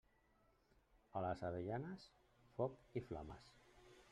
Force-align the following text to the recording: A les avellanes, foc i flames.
A 1.19 1.23
les 1.25 1.43
avellanes, 1.49 2.09
foc 2.61 3.01
i 3.03 3.07
flames. 3.11 3.47